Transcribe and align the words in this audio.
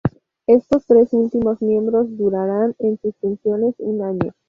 Estos 0.47 0.87
tres 0.87 1.09
últimos 1.11 1.61
miembros 1.61 2.07
durarán 2.17 2.73
en 2.79 2.97
sus 2.99 3.15
funciones 3.17 3.75
un 3.77 4.01
año. 4.01 4.33